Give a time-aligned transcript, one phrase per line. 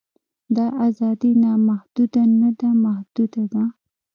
[0.55, 3.63] دا ازادي نامحدوده نه ده محدوده ده.